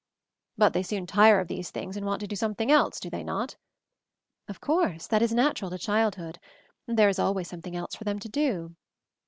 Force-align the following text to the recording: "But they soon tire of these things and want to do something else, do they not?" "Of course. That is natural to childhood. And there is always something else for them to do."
"But 0.57 0.73
they 0.73 0.81
soon 0.81 1.05
tire 1.05 1.39
of 1.39 1.47
these 1.47 1.69
things 1.69 1.95
and 1.95 2.07
want 2.07 2.21
to 2.21 2.27
do 2.27 2.35
something 2.35 2.71
else, 2.71 2.99
do 2.99 3.07
they 3.07 3.23
not?" 3.23 3.55
"Of 4.47 4.59
course. 4.59 5.05
That 5.05 5.21
is 5.21 5.31
natural 5.31 5.69
to 5.69 5.77
childhood. 5.77 6.39
And 6.87 6.97
there 6.97 7.07
is 7.09 7.19
always 7.19 7.47
something 7.47 7.75
else 7.75 7.93
for 7.93 8.03
them 8.03 8.17
to 8.17 8.27
do." 8.27 8.75